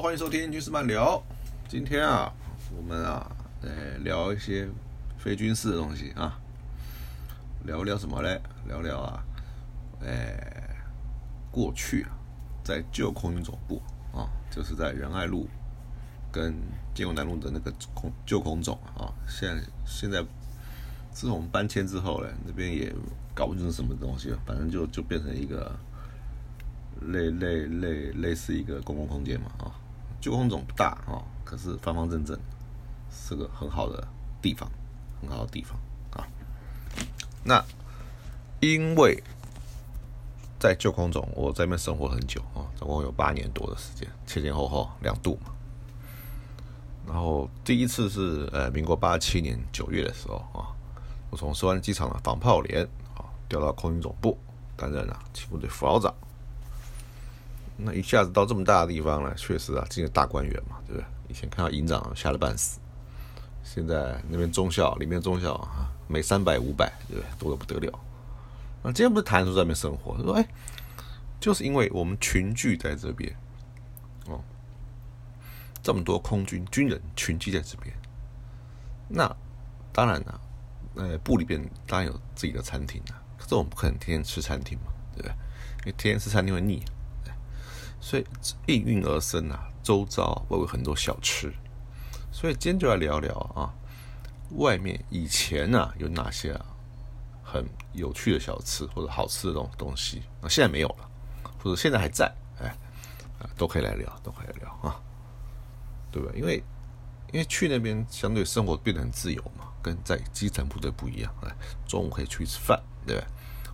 [0.00, 1.22] 欢迎收听军事漫聊。
[1.68, 2.30] 今天啊，
[2.76, 4.68] 我们啊，来聊一些
[5.16, 6.38] 非军事的东西啊。
[7.64, 8.38] 聊聊什么嘞？
[8.68, 9.24] 聊聊啊，
[10.02, 10.76] 哎，
[11.50, 12.10] 过去啊，
[12.62, 13.80] 在旧空军总部
[14.12, 15.48] 啊，就是在仁爱路
[16.30, 16.54] 跟
[16.94, 19.08] 建国南路的那个空旧空总啊。
[19.26, 20.22] 现现在
[21.10, 22.94] 自从搬迁之后呢，那边也
[23.34, 25.74] 搞不清楚什么东西了，反正就就变成一个。
[27.08, 29.68] 类类类类似一个公共空间嘛啊，
[30.20, 32.38] 旧空总不大啊，可是方方正正，
[33.10, 34.06] 是个很好的
[34.42, 34.70] 地方，
[35.20, 35.78] 很好的地方
[36.12, 36.26] 啊。
[37.44, 37.64] 那
[38.60, 39.22] 因为
[40.58, 45.52] 在旧空总，我在那边生活很久啊，总共有八年多的时间，前前后后两度嘛。
[47.06, 50.74] 然后第一次是呃民国八七年九月的时候啊，
[51.30, 52.82] 我从寿安机场的防炮连
[53.14, 54.36] 啊调到空军总部
[54.76, 56.12] 担任了起步队副老长。
[57.76, 61.06] 那一下子到这么大的地方了，确实啊，进了大官员嘛，对不对？
[61.28, 62.80] 以前看到营长吓得半死，
[63.62, 67.30] 现在那边中校里面中校啊，每三百五百，对不对？
[67.38, 67.98] 多的不得了。
[68.82, 70.48] 那今天不是谈说在那边生活，他说：“哎，
[71.38, 73.36] 就是因为我们群聚在这边，
[74.26, 74.40] 哦，
[75.82, 77.94] 这么多空军军人群聚在这边，
[79.08, 79.36] 那
[79.92, 80.40] 当然了，
[80.94, 85.30] 呃，部里边当然有自己的餐厅啊，可是我们不可能天天吃餐厅嘛，对不对？
[85.80, 86.82] 因为天天吃餐厅会腻。”
[88.06, 88.24] 所以
[88.66, 91.52] 应运而生啊，周遭会有很多小吃，
[92.30, 93.74] 所以今天就来聊聊啊，
[94.58, 96.66] 外面以前啊有哪些啊
[97.42, 101.10] 很有趣的小吃或者好吃的东东西，那现在没有了，
[101.58, 102.68] 或者现在还在，哎，
[103.40, 105.02] 啊都可以来聊，都可以来聊啊，
[106.12, 106.30] 对吧？
[106.36, 106.62] 因为
[107.32, 111.52] 因为去那边相对生活变得很自由嘛，跟在基层部队不一样，哎，
[111.88, 113.26] 中午可以出去吃饭，对不对？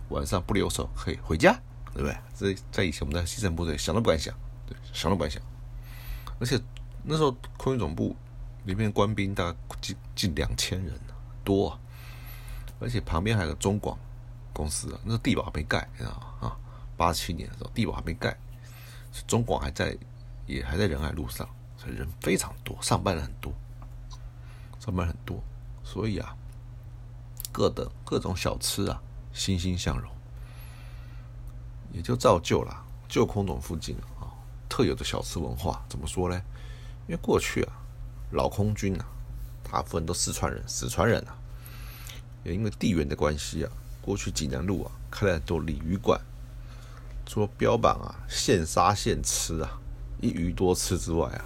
[0.09, 1.55] 晚上不留守可以回家。
[1.93, 2.17] 对不对？
[2.35, 4.33] 这在以前我们在西城部队想都不敢想，
[4.65, 5.41] 对，想都不敢想。
[6.39, 6.59] 而且
[7.03, 8.15] 那时候空军总部
[8.65, 10.99] 里面官兵大概近近两千人
[11.43, 11.79] 多。
[12.79, 13.97] 而且旁边还有个中广
[14.51, 16.11] 公司啊，那地堡还没盖，你知道
[16.41, 16.49] 吗？
[16.49, 16.57] 啊，
[16.97, 18.35] 八七年的时候地堡还没盖，
[19.25, 19.97] 中广还在，
[20.47, 23.53] 也还在仁爱路上，所以人非常多，上班人很多，
[24.81, 25.41] 上班很多，
[25.81, 26.35] 所以啊，
[27.53, 30.11] 各的各种小吃啊，欣欣向荣。
[31.93, 34.27] 也就造就了旧空总附近啊
[34.67, 35.85] 特有的小吃文化。
[35.87, 36.35] 怎么说呢？
[37.07, 37.73] 因为过去啊，
[38.31, 39.05] 老空军啊，
[39.71, 41.37] 大部分都四川人，四川人啊，
[42.43, 43.71] 也因为地缘的关系啊，
[44.01, 46.19] 过去济南路啊开了很多鲤鱼馆，
[47.27, 49.79] 除了标榜啊现杀现吃啊
[50.19, 51.45] 一鱼多吃之外啊，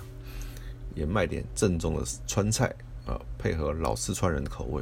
[0.95, 2.73] 也卖点正宗的川菜
[3.05, 4.81] 啊，配合老四川人的口味。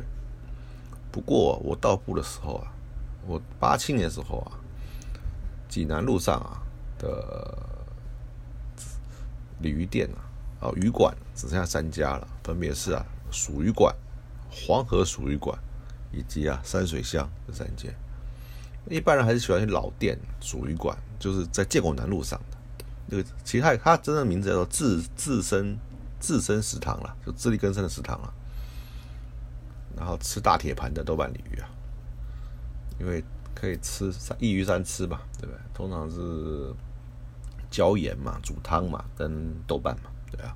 [1.12, 2.72] 不过我到部的时候啊，
[3.26, 4.62] 我八七年的时候啊。
[5.76, 6.64] 济南路上啊
[6.98, 7.68] 的
[9.60, 10.10] 鲤鱼店
[10.62, 13.94] 啊，啊鱼馆只剩下三家了，分别是啊蜀鱼馆、
[14.50, 15.60] 黄河蜀鱼馆
[16.14, 17.94] 以及啊山水乡这三间。
[18.90, 22.58] 一般人还是喜欢去老店蜀鱼馆，就是在建国南路上的
[23.08, 23.26] 那个。
[23.44, 25.78] 其他它真正名字叫做自自身
[26.22, 28.34] 自身食堂了，就自力更生的食堂了。
[29.98, 31.68] 然后吃大铁盘的豆瓣鲤鱼啊，
[32.98, 33.22] 因为。
[33.56, 35.60] 可以吃一鱼三吃吧，对不对？
[35.74, 36.72] 通常是
[37.72, 40.56] 椒盐嘛，煮汤嘛，跟豆瓣嘛，对啊。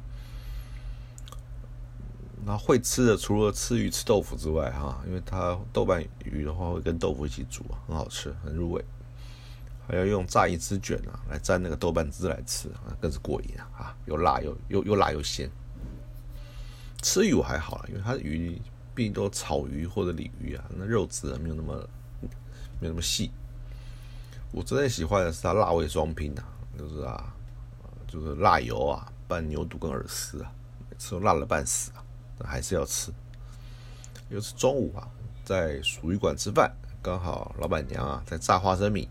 [2.46, 8.84] 那会吃的除了吃鱼吃豆腐之外，哈，因为它豆瓣鱼的话会跟豆腐一起煮，很好吃，很入味。
[9.88, 13.96] 还要用炸一只卷啊来蘸那个豆瓣汁来吃啊，更是过瘾啊！
[14.06, 15.50] 又辣又又又辣又鲜。
[17.02, 18.62] 吃鱼我还好了，因为它的鱼
[18.94, 21.90] 毕竟都草鱼或者鲤鱼啊，那肉质没有那么。
[22.80, 23.32] 没那么细，
[24.52, 26.42] 我真正喜欢的是它辣味双拼呐，
[26.78, 27.34] 就是啊，
[28.08, 30.52] 就是辣油啊拌牛肚跟耳丝啊，
[30.90, 32.04] 每次都辣了半死啊，
[32.38, 33.12] 但还是要吃。
[34.30, 35.08] 又是中午啊，
[35.44, 36.72] 在蜀鱼馆吃饭，
[37.02, 39.10] 刚好老板娘啊在炸花生米，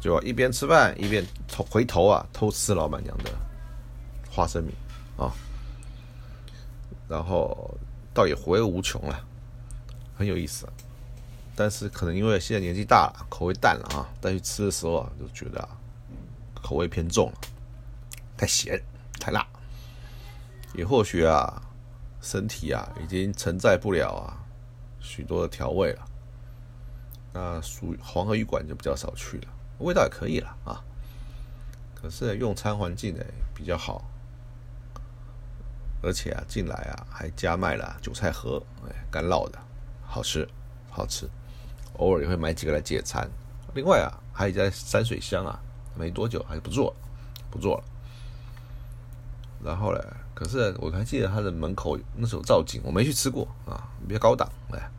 [0.00, 3.30] 就一边吃饭一边偷回头啊偷吃老板娘的
[4.30, 4.74] 花生米
[5.16, 5.32] 啊，
[7.08, 7.74] 然后
[8.12, 9.24] 倒也回味无穷了，
[10.14, 10.68] 很有意思。
[11.58, 15.66] 但是可能因为现在年纪大了，口味淡了啊，再去吃的时候啊，就觉得，
[16.62, 17.38] 口味偏重了，
[18.36, 18.78] 太咸
[19.18, 19.46] 太辣，
[20.74, 21.62] 也或许啊，
[22.20, 24.36] 身体啊已经承载不了啊
[25.00, 26.04] 许多的调味了。
[27.32, 29.48] 那属黄河鱼馆就比较少去了，
[29.78, 30.84] 味道也可以了啊，
[31.94, 33.24] 可是用餐环境呢
[33.54, 34.04] 比较好，
[36.02, 39.58] 而且啊进来啊还加卖了韭菜盒，哎干烙的，
[40.04, 40.46] 好吃
[40.90, 41.26] 好吃。
[41.98, 43.28] 偶尔也会买几个来解馋。
[43.74, 45.58] 另外啊，还有一家山水乡啊，
[45.94, 46.94] 没多久还不做，
[47.50, 47.84] 不做了。
[49.64, 50.00] 然后嘞，
[50.34, 54.90] 可是我还记得他的门口那时候造景，我没去吃过啊，比较高档哎。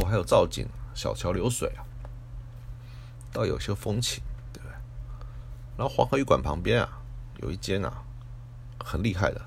[0.00, 1.86] 我还有造景，小桥流水啊，
[3.32, 4.20] 倒有些风情，
[4.52, 4.74] 对不对？
[5.78, 7.00] 然后黄河鱼馆旁边啊，
[7.36, 8.02] 有一间啊，
[8.80, 9.40] 很厉害的，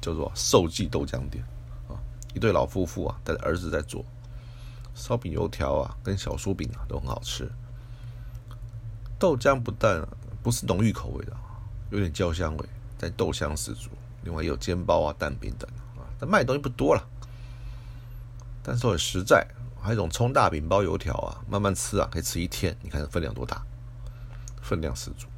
[0.00, 1.44] 叫做寿记豆浆店
[1.88, 1.94] 啊，
[2.34, 4.04] 一对老夫妇啊，带着儿子在做
[4.98, 7.50] 烧饼、油条啊，跟小酥饼啊，都很好吃。
[9.18, 10.06] 豆浆不但
[10.42, 11.32] 不是浓郁口味的，
[11.90, 12.68] 有点焦香味，
[12.98, 13.88] 但豆香十足。
[14.24, 17.02] 另外也有煎包啊、蛋饼等啊，但卖的东西不多了，
[18.62, 19.46] 但是很实在。
[19.80, 22.76] 还有一种葱大饼包油条啊，慢慢吃啊，可以吃一天。
[22.82, 23.62] 你看分量多大，
[24.60, 25.28] 分量十足。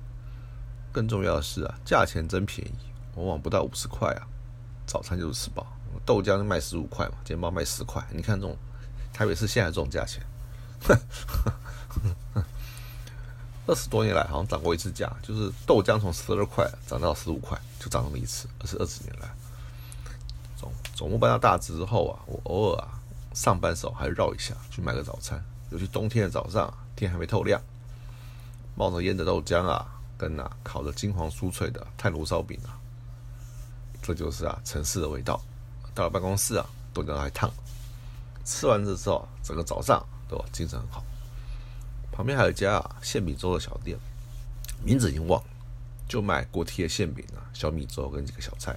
[0.91, 2.75] 更重要的是啊，价钱真便宜，
[3.17, 4.27] 往往不到五十块啊，
[4.87, 5.67] 早餐就是吃饱。
[6.07, 8.03] 豆浆卖十五块嘛，煎包卖十块。
[8.11, 8.57] 你看这种
[9.13, 10.23] 台北市现在这种价钱，
[13.67, 18.49] 二十多年来好像涨过一次价，就是豆浆从十二块涨到十五块，就涨那么一次。
[18.61, 19.29] 而是二十年来，
[20.57, 22.97] 总总部搬到大直之后啊，我偶尔啊。
[23.33, 25.41] 上班时候还绕一下去买个早餐，
[25.71, 27.63] 尤其冬天的早上，天还没透亮，
[28.75, 29.87] 冒着烟的豆浆啊，
[30.19, 32.75] 跟啊烤的金黄酥脆的炭炉烧饼啊，
[34.03, 35.41] 这就是啊城市的味道。
[35.95, 37.49] 到了办公室啊，豆浆还烫，
[38.51, 41.05] 吃完这之后，整个早上都精神很好。
[42.11, 43.97] 旁边还有一家啊馅饼粥的小店，
[44.83, 45.51] 名字已经忘了，
[46.09, 48.77] 就卖锅贴馅饼啊、小米粥跟几个小菜。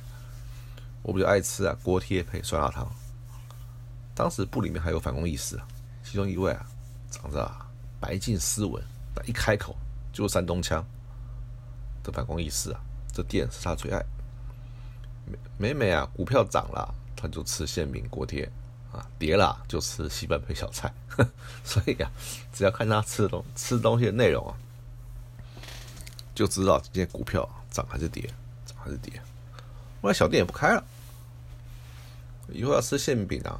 [1.02, 2.88] 我比较爱吃啊锅贴配酸辣汤。
[4.14, 5.68] 当时部里面还有反共意识啊，
[6.04, 6.66] 其中一位啊，
[7.10, 7.52] 长着
[8.00, 8.82] 白净斯文，
[9.16, 9.76] 但一开口
[10.14, 10.86] 就是山东腔
[12.04, 12.80] 的反共意识啊，
[13.12, 14.06] 这店是他最爱。
[15.58, 18.48] 每每啊，股票涨了，他就吃馅饼锅贴
[18.94, 20.94] 啊，跌了就吃稀饭配小菜。
[21.66, 22.10] 所以啊，
[22.54, 24.56] 只要看他吃的东吃东西的内容啊，
[26.34, 28.24] 就知道今天股票涨还是跌，
[28.66, 29.22] 涨还是跌。
[30.02, 30.84] 后来小店也不开了，
[32.50, 33.60] 以后要吃馅饼啊。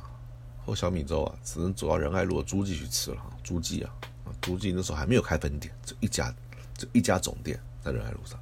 [0.66, 3.22] 或小米粥啊，只能走到仁爱路的诸记去吃了。
[3.44, 3.92] 诸记啊，
[4.24, 6.34] 啊，诸记那时候还没有开分店，就一家，
[6.78, 8.40] 就一家总店在仁爱路上。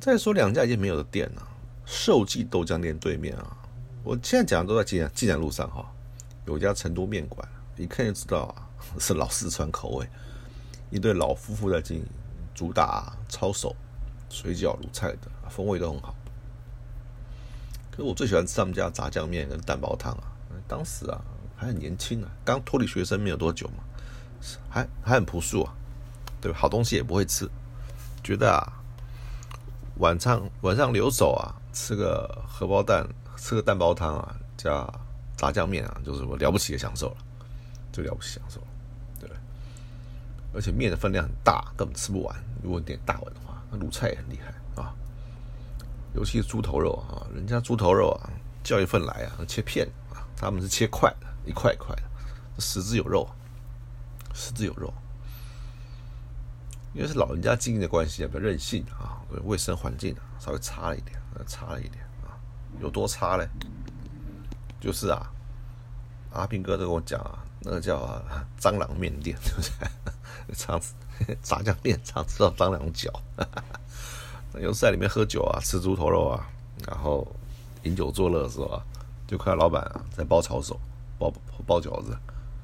[0.00, 1.42] 再说两家已经没有的店呢，
[1.86, 3.56] 寿记豆浆店对面啊，
[4.04, 5.90] 我现在讲的都在济南济南路上哈，
[6.44, 8.68] 有一家成都面馆，一看就知道啊，
[9.00, 10.06] 是老四川口味，
[10.90, 12.06] 一对老夫妇在经营，
[12.54, 13.74] 主打抄手、
[14.28, 16.14] 水饺、卤菜的，风味都很好。
[17.90, 20.24] 可是我最喜欢吃他们家炸酱面跟蛋包汤啊！
[20.68, 21.18] 当时啊
[21.56, 23.84] 还很年轻啊，刚脱离学生没有多久嘛，
[24.68, 25.72] 还还很朴素啊，
[26.42, 26.52] 对？
[26.52, 27.48] 好东西也不会吃，
[28.22, 28.60] 觉得啊
[29.96, 34.86] 晚上晚上留守啊，吃个荷包蛋，吃个蛋包汤啊，加
[35.36, 37.16] 炸酱面啊，就是我了不起的享受了，
[37.92, 38.66] 最了不起享受了，
[39.20, 39.30] 对？
[40.54, 42.36] 而且面的分量很大，根本吃不完。
[42.62, 44.94] 如果点大碗的话，那卤菜也很厉害啊。
[46.14, 48.30] 尤其是猪头肉啊，人家猪头肉啊，
[48.62, 52.02] 叫一份来啊，切片啊，他们是切块的，一块一块的，
[52.60, 53.28] 十只有肉，
[54.32, 54.94] 十只有肉。
[56.94, 62.03] 因为是老人家经营的关系啊，比较任性啊，卫生环境稍微差了一点，差了一点，
[62.80, 63.48] 有多差嘞？
[64.80, 65.30] 就是啊，
[66.32, 68.22] 阿平哥都跟我讲啊，那个叫
[68.60, 69.70] 蟑螂面店，是不是？
[70.52, 70.80] 常
[71.42, 73.10] 炸酱面常吃到蟑螂脚。
[74.60, 76.46] 有时在里面喝酒啊，吃猪头肉啊，
[76.86, 77.26] 然后
[77.84, 78.84] 饮酒作乐的时候啊，
[79.26, 80.78] 就看到老板啊在包炒手、
[81.18, 81.32] 包
[81.66, 82.16] 包饺子，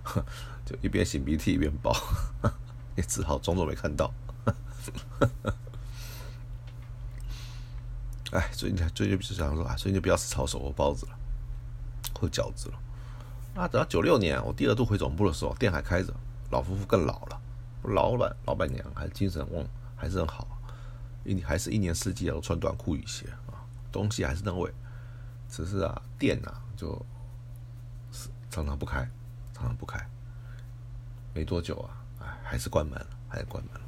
[0.67, 1.97] 就一边擤鼻涕一边包，
[2.97, 4.13] 也只好装作没看到。
[8.33, 11.13] 哎，最近最近就想说啊，最近就不要吃炒手或包子了，
[12.15, 12.79] 或饺子了。
[13.57, 16.15] 啊，等到九六年我第二度回总部的时候，店还开着，
[16.51, 17.41] 老夫妇更老了，
[17.83, 20.47] 老板老板娘还精神旺，还是很好。
[21.25, 24.73] 一还是一年四季都穿短裤雨鞋啊，东西还是那味，
[25.49, 27.05] 只是啊店啊就
[28.13, 29.01] 是常常不开，
[29.53, 30.09] 常常不开，
[31.35, 33.81] 没多久啊，哎还是关门了，还是关门了。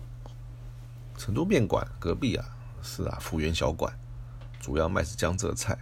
[1.17, 2.45] 成都面馆隔壁啊
[2.83, 3.97] 是啊福源小馆，
[4.63, 5.77] 主要卖是江浙菜，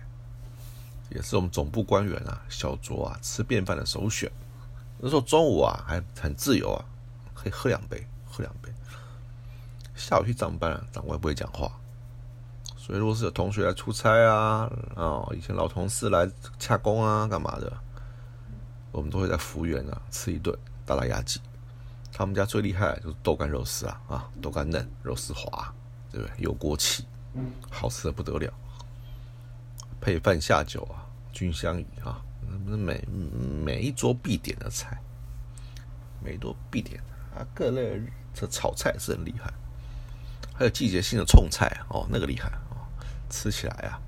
[1.10, 4.28] 也是我们总部官员啊小酌啊吃便饭的首选。
[4.99, 6.80] 那时候中午啊还很自由啊，
[7.34, 8.72] 可以喝两杯，喝两杯。
[9.94, 11.70] 下午去上班，长官不会讲话，
[12.75, 16.26] 所以如果是有同学来出差啊，啊，以前老同事来
[16.58, 17.70] 洽工啊，干嘛的，
[18.92, 21.38] 我们都会在服务员啊吃一顿，打打牙祭。
[22.12, 25.72] 他们家最厉害就是豆干肉丝啊，啊，豆干嫩，肉丝滑，
[26.10, 26.34] 对不对？
[26.38, 27.04] 有锅气，
[27.70, 28.52] 好吃的不得了。
[30.00, 33.04] 配饭下酒啊，菌香鱼啊，那不是每
[33.64, 34.99] 每一桌必点的菜，
[36.23, 37.00] 每桌必点
[37.35, 38.00] 啊，各类
[38.33, 39.52] 这炒菜是很厉害。
[40.54, 42.76] 还有季节性的冲菜哦，那个厉害哦，
[43.28, 44.00] 吃起来啊，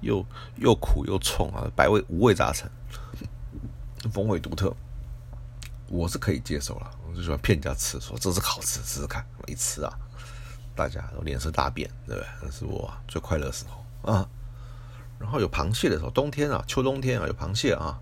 [0.00, 0.24] 又
[0.56, 2.70] 又苦又冲啊，百味五味杂陈，
[4.10, 4.74] 风味独特。
[5.88, 9.26] 我是可以接受了，我就喜欢骗人家吃，说这是好吃，试试看。
[9.46, 9.92] 一吃啊，
[10.74, 12.28] 大家都脸色大变，对不对？
[12.42, 14.28] 那是我最快乐的时候啊。
[15.22, 17.98] 然后有螃蟹的时候，冬天啊，秋冬天啊，有螃蟹啊，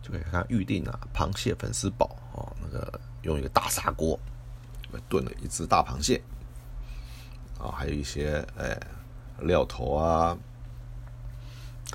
[0.00, 4.18] 就可以看预定啊，螃蟹粉丝煲哦，那个用一个大砂锅
[5.08, 6.22] 炖了一只大螃蟹
[7.58, 8.78] 啊，还有一些哎
[9.40, 10.38] 料头啊、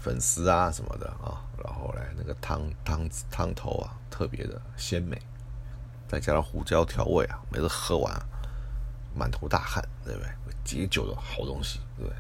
[0.02, 3.98] 粉丝啊什么的啊，然后嘞那个汤汤汤头啊。
[4.12, 5.20] 特别的鲜美，
[6.08, 8.14] 再加上胡椒调味啊，每次喝完
[9.16, 10.30] 满头大汗，对不对？
[10.64, 12.16] 解酒的好东西，对不对？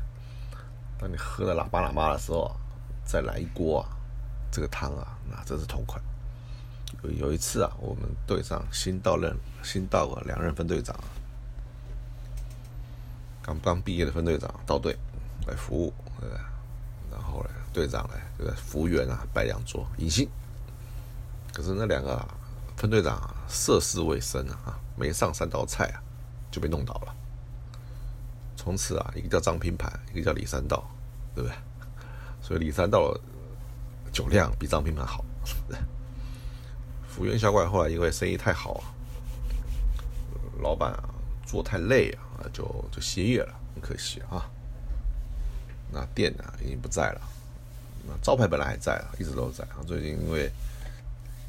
[1.01, 2.55] 当你喝的喇叭喇叭的时候，
[3.03, 3.89] 再来一锅啊，
[4.51, 6.00] 这个汤啊，那真是痛快。
[7.01, 10.96] 有有一次啊，我们队上新到任新到了两任分队长，
[13.41, 14.96] 刚刚毕业的分队长到队
[15.48, 16.39] 来服务，对不对？
[17.10, 20.29] 然后呢，队长呢，这个服务员啊，摆两桌迎新。
[21.51, 22.24] 可是那两个
[22.77, 26.03] 分队长涉世未深啊，没上三道菜啊，
[26.51, 27.15] 就被弄倒了。
[28.63, 30.88] 从此啊，一个叫张平盘，一个叫李三道，
[31.34, 31.58] 对不对？
[32.44, 33.12] 所以李三道
[34.13, 35.25] 酒量比张平盘好。
[37.10, 38.84] 福源小馆后来因为生意太好，
[40.62, 41.10] 老板啊
[41.44, 44.46] 做太累啊，就就歇业了，很可惜啊。
[45.91, 47.22] 那店呢已经不在了，
[48.08, 49.82] 那招牌本来还在啊，一直都在啊。
[49.88, 50.51] 最近因为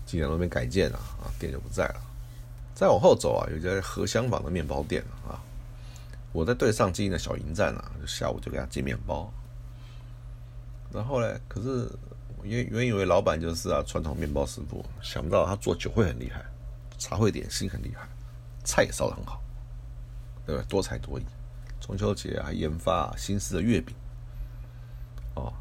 [0.07, 2.03] 济南那边改建了啊，店就不在了。
[2.75, 5.39] 再往后走啊，有一家荷香坊的面包店啊。
[6.33, 9.33] 我在队上经营的小营站啊，就下午就给他寄面包。
[10.93, 11.89] 然后呢，可是
[12.43, 16.45] 原原以为老板就是啊传统面包师傅，想不到他做酒会很厉害，
[16.99, 18.09] 茶会点心很厉害，
[18.65, 19.43] 菜也烧得很好，
[20.47, 20.65] 对吧？
[20.69, 21.25] 多才多艺。
[21.81, 23.95] 中秋节还研发新式的月饼，
[25.35, 25.53] 哦，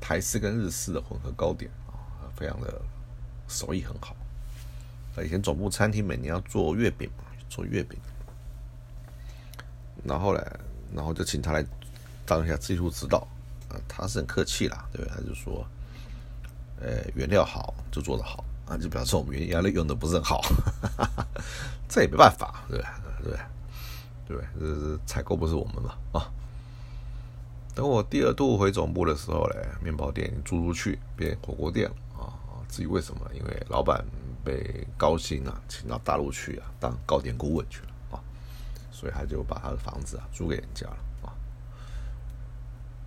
[0.00, 2.80] 台式跟日式的混合糕点啊，非常的。
[3.46, 4.16] 手艺很好，
[5.22, 7.10] 以前总部餐厅每年要做月饼，
[7.46, 7.98] 做月饼，
[10.04, 10.40] 然后呢，
[10.94, 11.64] 然后就请他来
[12.26, 13.26] 当一下技术指导，
[13.68, 15.16] 啊，他是很客气啦，对不对？
[15.16, 15.66] 他就说，
[16.80, 20.40] 呃，原料好就做得好，啊，就表示我们原料用的不是很好，
[21.88, 22.90] 这也没办法，对不对？
[23.22, 23.38] 对不对？
[24.26, 24.48] 对不对？
[24.58, 26.30] 这采购不是我们嘛，啊，
[27.74, 32.32] 等我第二度回总部的时候嘞，面包店租出去变火锅店了啊。
[32.68, 33.20] 至于为什么？
[33.34, 34.04] 因为老板
[34.44, 37.88] 被高薪啊请到大陆去啊当糕点顾问去了，
[38.94, 41.34] 所以他就把他的房子啊租给人家了啊。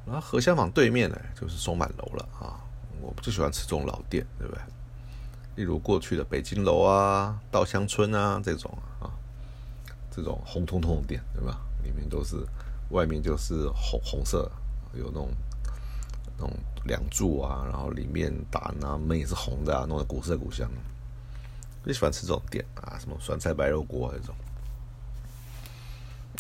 [0.06, 2.60] 然后荷香坊对面呢就是松满楼了啊，
[3.02, 4.62] 我最喜欢吃这种老店，对不对？
[5.56, 9.10] 例如过去的北京楼啊、稻香村啊这种啊，
[10.12, 11.62] 这种红彤彤的店，对吧？
[11.82, 12.36] 里面都是
[12.90, 14.52] 外面就是红红色，
[14.94, 15.30] 有那种。
[16.40, 20.70] 那种梁柱啊，然后里面打那门也是红的啊，弄得古色古香。
[21.84, 24.36] 最喜欢吃这种店啊，什么酸菜白肉锅啊这种。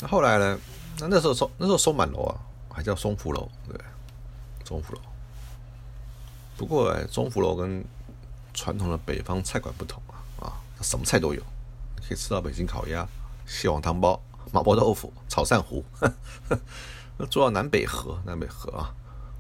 [0.05, 0.59] 后来呢？
[0.99, 2.35] 那那时候松那时候松满楼啊，
[2.69, 3.79] 还叫松福楼，对，
[4.63, 4.99] 中福楼。
[6.55, 7.83] 不过中福楼跟
[8.53, 11.41] 传统的北方菜馆不同啊，啊，什么菜都有，
[11.97, 13.07] 可以吃到北京烤鸭、
[13.45, 14.19] 蟹黄汤包、
[14.51, 15.83] 麻婆豆腐、炒鳝糊。
[17.17, 18.93] 那做到南北河，南北河啊。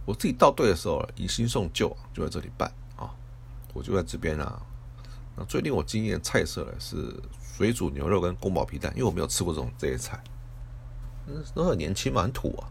[0.05, 3.09] 我自己到队的时候，以新送旧就在这里办啊，
[3.73, 4.61] 我就在这边啊。
[5.35, 7.13] 那最令我惊艳的菜色呢是
[7.57, 10.19] 水煮牛肉跟宫保皮蛋，因为我没有吃过这种这些菜，
[11.53, 12.69] 都很年轻嘛，很土啊。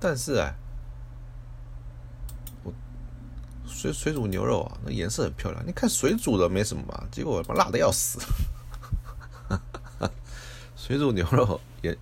[0.00, 0.54] 但是哎，
[2.62, 2.72] 我
[3.66, 5.66] 水水煮牛肉啊，那颜色很漂亮。
[5.66, 8.20] 你看水煮的没什么嘛，结果辣的要死。
[10.76, 11.96] 水煮牛肉颜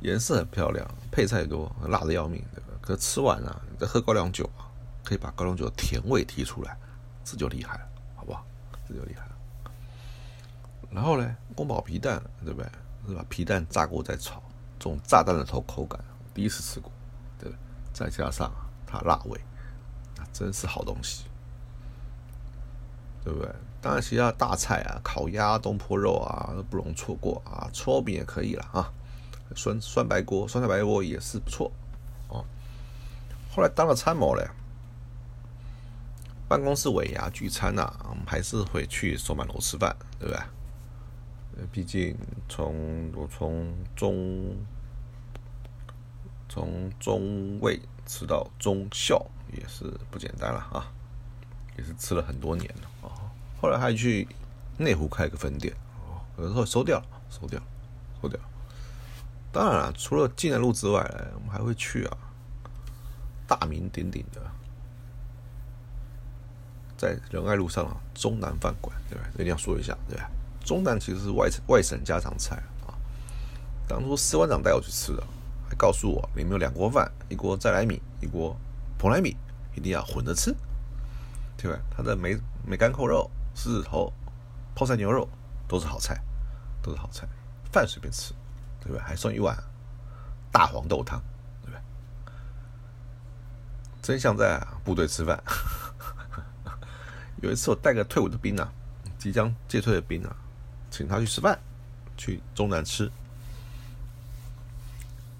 [0.00, 2.66] 颜色很漂亮，配菜多，辣的要命，对吧？
[2.80, 4.66] 可吃完啊，你再喝高粱酒啊，
[5.04, 6.76] 可以把高粱酒的甜味提出来，
[7.24, 8.44] 这就厉害了，好不好？
[8.88, 9.36] 这就厉害了。
[10.90, 12.70] 然后呢，宫保皮蛋，对不对？
[13.08, 14.42] 是把皮蛋炸过再炒，
[14.78, 16.90] 这种炸弹的头口感，第一次吃过，
[17.38, 17.58] 对不对？
[17.92, 18.52] 再加上
[18.86, 19.40] 它辣味，
[20.16, 21.24] 那真是好东西，
[23.24, 23.48] 对不对？
[23.80, 27.68] 当然，其他大菜啊，烤鸭、东坡肉啊，都不容错过啊。
[27.72, 28.90] 搓饼也可以了啊，
[29.54, 31.70] 酸酸白锅、酸菜白锅也是不错
[32.28, 32.42] 哦。
[33.54, 34.48] 后来当了参谋嘞，
[36.48, 40.42] 办公室尾牙聚餐呐，我们还是会去收满楼吃饭，对不对？
[41.72, 42.16] 毕竟
[42.48, 44.56] 从我从中
[46.48, 50.92] 从中尉吃到中校也是不简单了啊，
[51.78, 53.32] 也是吃了很多年了啊。
[53.60, 54.28] 后来还去
[54.76, 55.74] 内湖开个分店，
[56.36, 57.60] 有时候收掉了，收掉，
[58.20, 58.38] 收掉。
[59.52, 61.00] 当然了，除了济南路之外，
[61.34, 62.18] 我们还会去啊，
[63.46, 64.40] 大名鼎鼎的，
[66.96, 69.24] 在仁爱路上啊，中南饭馆，对吧？
[69.34, 70.28] 一定要说一下，对吧？
[70.64, 72.56] 中南其实是外外省家常菜
[72.86, 72.96] 啊。
[73.86, 75.22] 当初司馆长带我去吃的，
[75.68, 78.56] 还告诉我里面有两锅饭，一锅再来米，一锅
[78.98, 79.36] 蓬莱米，
[79.74, 80.54] 一定要混着吃，
[81.56, 81.78] 对吧？
[81.94, 84.10] 他的梅梅干扣肉、狮子头、
[84.74, 85.28] 泡菜牛肉
[85.68, 86.18] 都是好菜，
[86.82, 87.28] 都是好菜，
[87.70, 88.32] 饭随便吃，
[88.80, 89.04] 对吧？
[89.06, 89.56] 还送一碗
[90.50, 91.22] 大黄豆汤，
[91.62, 91.80] 对吧？
[94.00, 95.42] 真像在部队吃饭。
[97.42, 98.72] 有一次我带个退伍的兵啊，
[99.18, 100.34] 即将戒退的兵啊。
[100.96, 101.58] 请他去吃饭，
[102.16, 103.10] 去中南吃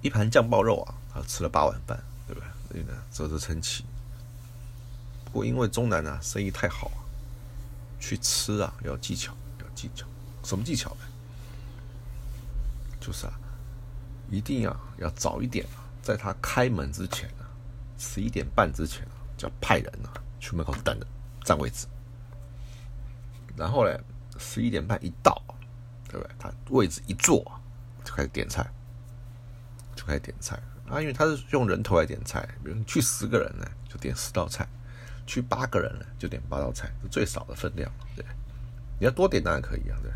[0.03, 2.49] 一盘酱爆肉啊，他吃了八碗饭，对不对？
[2.69, 3.85] 所以呢，啧啧称奇。
[5.25, 6.99] 不过因为中南啊生意太好啊，
[8.01, 10.05] 去吃啊要技巧，要技巧。
[10.43, 11.07] 什么技巧呢？
[13.01, 13.33] 就是啊，
[14.33, 17.47] 一定要要早一点啊，在他开门之前啊，
[17.97, 21.07] 十一点半之前啊，就要派人啊去门口等着
[21.45, 21.87] 占位置，
[23.57, 23.97] 然后呢。
[24.38, 25.42] 十一点半一到，
[26.09, 26.35] 对不对？
[26.38, 27.44] 他位置一坐，
[28.05, 28.66] 就开始点菜，
[29.94, 30.57] 就开始点菜
[30.88, 31.01] 啊！
[31.01, 34.64] 因为他是用人头来点菜，比如去十个人呢，就点十道菜；
[35.27, 38.25] 去八个人呢，就点八道菜，是最少的分量，对。
[38.99, 40.11] 你要多点当然可以啊，对。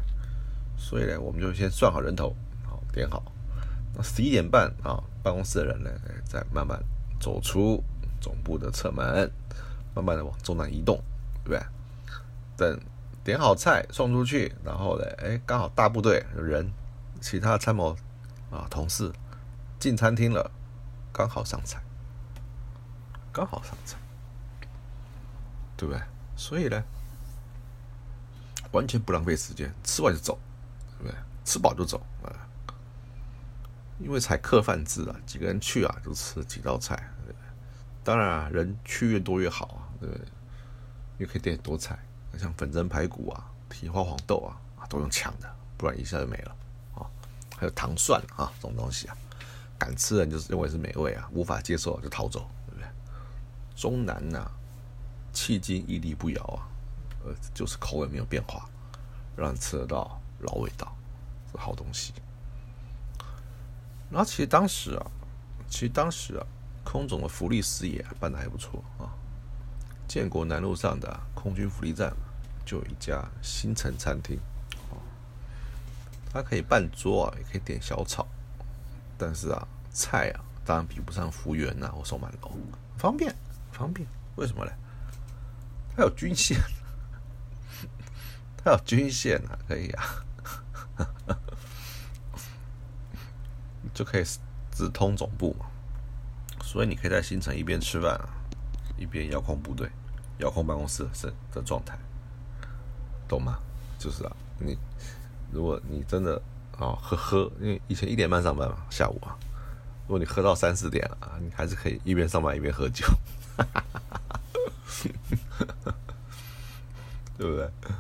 [0.77, 3.23] 所以呢，我们就先算好人头，好点好。
[3.95, 5.91] 那十一点半啊，办公室的人呢，
[6.25, 6.79] 再慢慢
[7.21, 7.83] 走出
[8.21, 9.31] 总部的侧门，
[9.95, 11.03] 慢慢的往中南移动，
[11.45, 11.63] 对不对？
[12.57, 12.81] 等。
[13.29, 16.73] 点好菜送出去，然后呢，哎，刚好大部队人，
[17.21, 17.95] 其他参谋
[18.51, 19.13] 啊同事
[19.79, 20.51] 进餐厅了，
[21.13, 21.79] 刚好上菜，
[23.31, 23.99] 刚好上菜，
[25.77, 26.03] 对不对？
[26.37, 26.83] 所以呢，
[28.73, 30.39] 完全不浪费时间，吃完就走，
[30.97, 31.15] 对不对？
[31.45, 32.33] 吃饱就走啊，
[33.99, 37.11] 因为采客饭制啊，几个人去啊就吃几道菜，
[38.03, 40.25] 当然啊，人去越多越好啊，对不对？
[41.19, 41.99] 又可以点多菜。
[42.37, 44.39] 像粉蒸排骨啊、蹄花黄豆
[44.77, 46.57] 啊，都用抢的，不然一下就没了
[46.95, 47.07] 啊。
[47.57, 49.17] 还有糖蒜啊这种东西啊，
[49.79, 52.89] 敢吃的人就是认为是美味啊，无法接受就逃走，对不对？
[53.77, 54.51] 中南呐，
[55.33, 56.67] 迄今屹立不摇啊，
[57.25, 58.69] 呃，就是口味没有变化，
[59.37, 60.95] 让人吃得到老味道，
[61.51, 62.13] 是好东西。
[64.11, 65.07] 然后其实当时啊，
[65.69, 66.47] 其实当时啊，
[66.85, 69.13] 空总的福利事业办得还不错啊。
[70.09, 72.13] 建国南路上的空军福利站。
[72.67, 74.39] 就有一家新城餐厅，
[74.91, 75.01] 哦，
[76.31, 78.29] 它可以办桌啊，也可以点小炒，
[79.17, 82.53] 但是啊，菜啊，当然比不上服务员呐或送满楼，
[82.99, 83.35] 方便
[83.73, 84.73] 方便，为什么呢？
[85.97, 86.59] 它有军线，
[88.63, 90.05] 它有军线啊，可以啊，
[93.95, 94.25] 就可以
[94.71, 95.65] 直通总部嘛，
[96.63, 98.29] 所以你可以在新城一边吃饭啊，
[98.99, 99.91] 一边遥控部队、
[100.39, 101.97] 遥控办公室是的状态。
[103.29, 103.59] 懂吗？
[103.99, 104.77] 就是啊，你
[105.53, 106.41] 如果你真的
[106.79, 109.37] 啊喝喝，因为以前一点半上班嘛，下午啊，
[110.07, 113.05] 如果你喝到三四点了啊，你还是可以一边上班一边喝酒，
[117.37, 117.71] 对不对？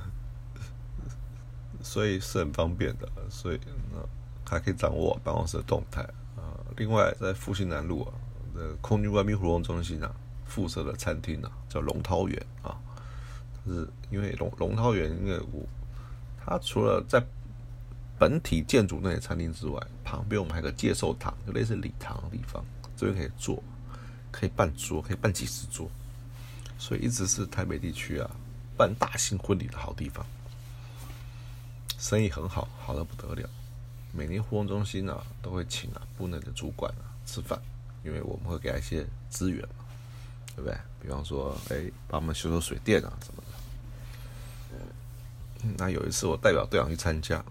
[1.82, 3.56] 所以是很方便的，所以
[3.92, 4.00] 呢
[4.48, 6.00] 还可以掌握办公室的动态
[6.36, 6.56] 啊。
[6.76, 8.12] 另外，在复兴南路啊
[8.54, 10.10] 的空军官兵活动中心啊
[10.46, 12.76] 附设的餐厅啊，叫龙涛园啊。
[13.66, 15.66] 是因为龙龙涛园，因为我
[16.42, 17.22] 它除了在
[18.18, 22.64] 本体建筑那些餐厅之外，旁边我们还有个接寿堂，就类似礼堂的地方，
[22.96, 23.62] 这边可以坐，
[24.30, 25.90] 可以办桌，可以办几十桌，
[26.78, 28.30] 所以一直是台北地区啊
[28.76, 30.24] 办大型婚礼的好地方，
[31.98, 33.50] 生意很好，好的不得了。
[34.12, 37.60] 每年活动中心呢都会请啊部内的主管啊吃饭，
[38.02, 39.84] 因为我们会给他一些资源嘛，
[40.56, 40.78] 对不对？
[41.00, 43.48] 比方说，哎，帮我们修修水电啊什么的。
[45.76, 47.44] 那有一次我代表队长去参加，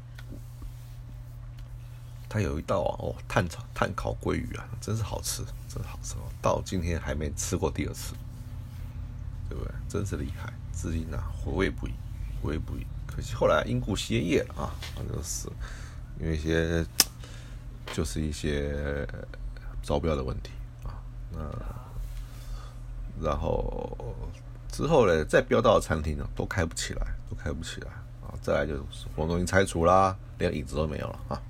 [2.30, 6.24] 他有一道啊哦炭炒炭烤鲑鱼啊，真是好吃，真好吃哦！
[6.42, 8.14] 到今天还没吃过第二次，
[9.50, 9.74] 对不对？
[9.90, 11.92] 真是厉害，至今啊回味不已，
[12.42, 12.86] 回味不已。
[13.06, 14.72] 可惜后来因故歇业了啊，
[15.10, 15.50] 就是
[16.20, 16.86] 因为一些
[17.94, 19.06] 就是一些
[19.84, 20.52] 招标的问题
[20.84, 20.96] 啊。
[21.32, 21.40] 那
[23.22, 23.98] 然后
[24.70, 27.90] 之后呢，再标到的餐厅呢，都开不起来，都开不起来
[28.22, 28.34] 啊。
[28.42, 28.82] 再来就是
[29.16, 31.42] 活动中心拆除啦，连影子都没有了啊！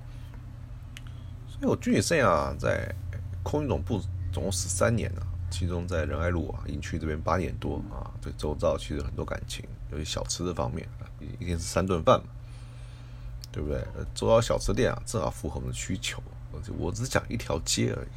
[1.48, 2.94] 所以我军旅生涯在
[3.42, 4.00] 空军总部
[4.32, 10.88] 总共十三年了，其中在仁爱路啊营区这边八年多啊，对周遭其实很多感情，尤其小吃这方面，
[11.38, 12.26] 一天是三顿饭嘛，
[13.52, 13.84] 对不对？
[14.14, 16.22] 周遭小吃店啊，正好符合我们的需求，
[16.78, 18.08] 我只讲一条街而已。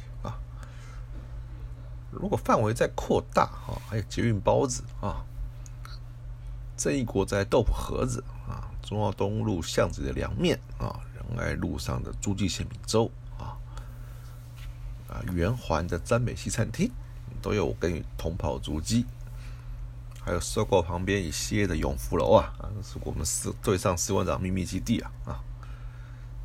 [2.12, 5.24] 如果范围再扩大哈，还有捷运包子啊，
[6.76, 13.56] 正义国在豆腐盒子啊，中澳东路巷子的凉面啊，仁爱路上的诸暨馅饼粥啊，
[15.08, 16.90] 啊圆环的詹美西餐厅
[17.40, 19.06] 都有我跟你同跑足迹。
[20.24, 25.40] 还有搜狗旁边一些的永福楼啊，啊，是我们司队上司馆长秘密基地啊啊。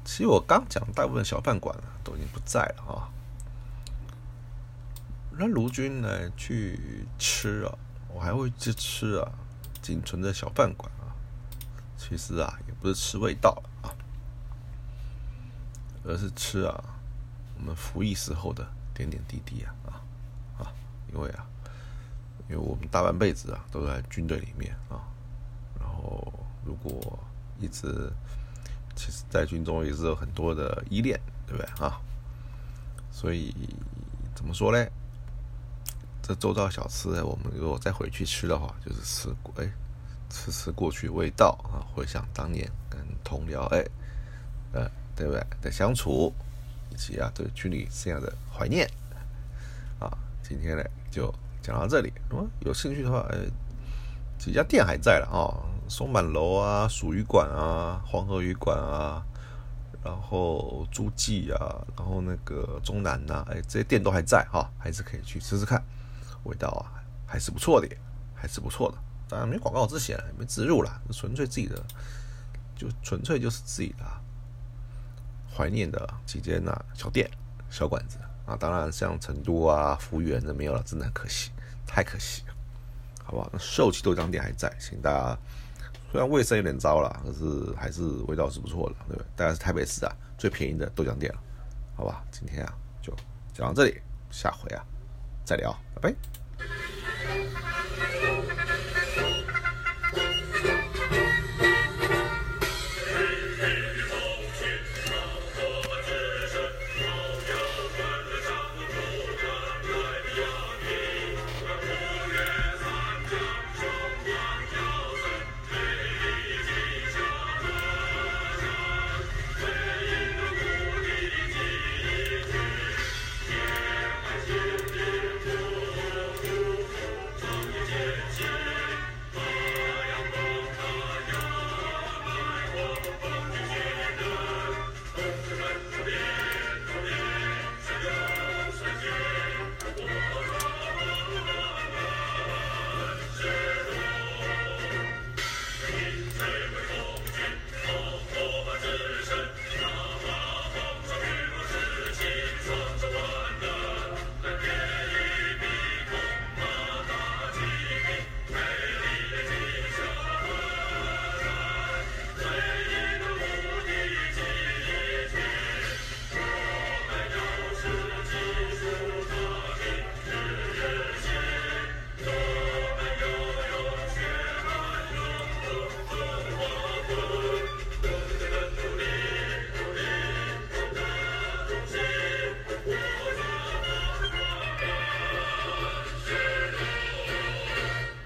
[0.03, 3.11] 其实我刚讲大部分小饭馆都已经不在了啊。
[5.37, 7.77] 那卢军呢去吃啊，
[8.13, 9.31] 我还会去吃啊，
[9.81, 11.13] 仅存的小饭馆啊。
[11.97, 13.93] 其实啊，也不是吃味道啊，
[16.03, 16.83] 而是吃啊
[17.57, 19.91] 我们服役时候的点点滴滴啊啊
[20.59, 20.73] 啊，
[21.13, 21.45] 因为啊。
[22.49, 25.03] 因为我们大半辈子啊都在军队里面啊，
[25.77, 26.31] 然后
[26.63, 27.19] 如果
[27.59, 28.09] 一直
[28.95, 31.99] 其实，在军中也是有很多的依恋，对不对啊？
[33.11, 33.53] 所以
[34.33, 34.87] 怎么说呢？
[36.27, 39.71] 这周到小吃，我们如果再回去吃的话，就是吃过哎，
[40.29, 43.85] 吃吃过去味道啊，回想当年跟同僚哎，
[44.73, 45.41] 呃，对不对？
[45.61, 46.33] 的相处，
[46.91, 48.85] 以及啊对军旅这样的怀念。
[49.99, 50.11] 啊，
[50.43, 51.33] 今天呢就。
[51.59, 53.39] 讲到这里，如果有兴趣的话，呃，
[54.39, 55.51] 几家店还在了啊，
[55.89, 59.21] 松满楼啊，蜀鱼馆啊，黄河鱼馆啊，
[60.01, 65.83] 然后诸暨啊，然后那个中南呐，哎，这些店都还在哈，还是可以去吃吃看，
[66.47, 67.87] 味道啊还是不错的，
[68.33, 68.97] 还是不错的。
[69.29, 71.83] 当然没广告之前没植入了，纯粹自己的，
[72.75, 74.03] 就纯粹就是自己的
[75.55, 77.29] 怀念的几间呐小店、
[77.69, 78.55] 小馆子啊。
[78.55, 81.51] 当然像成都啊、福源的没有了，真的很可惜。
[81.85, 82.53] 太可惜了，
[83.23, 83.49] 好不好？
[83.51, 85.37] 那寿喜豆浆店还在，请大家。
[86.09, 89.25] 虽然卫生有点糟了，可是还是味道是不错的，对不对？
[89.35, 91.39] 大概是台北市啊最便宜的豆浆店了，
[91.97, 92.23] 好吧？
[92.31, 93.13] 今天啊就
[93.53, 94.85] 讲到这里，下回啊
[95.47, 96.46] 再聊，拜拜。